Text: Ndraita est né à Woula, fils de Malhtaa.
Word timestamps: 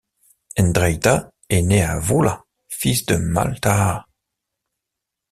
Ndraita 0.59 1.29
est 1.47 1.61
né 1.61 1.83
à 1.83 1.99
Woula, 1.99 2.43
fils 2.67 3.05
de 3.05 3.17
Malhtaa. 3.17 4.07